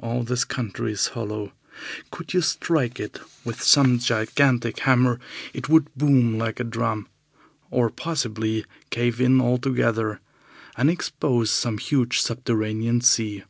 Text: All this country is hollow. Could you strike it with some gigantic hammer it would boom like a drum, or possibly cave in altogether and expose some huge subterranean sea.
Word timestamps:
All 0.00 0.22
this 0.22 0.46
country 0.46 0.92
is 0.92 1.08
hollow. 1.08 1.52
Could 2.10 2.32
you 2.32 2.40
strike 2.40 2.98
it 2.98 3.20
with 3.44 3.62
some 3.62 3.98
gigantic 3.98 4.78
hammer 4.78 5.20
it 5.52 5.68
would 5.68 5.94
boom 5.94 6.38
like 6.38 6.58
a 6.58 6.64
drum, 6.64 7.06
or 7.70 7.90
possibly 7.90 8.64
cave 8.88 9.20
in 9.20 9.42
altogether 9.42 10.20
and 10.78 10.88
expose 10.88 11.50
some 11.50 11.76
huge 11.76 12.22
subterranean 12.22 13.02
sea. 13.02 13.44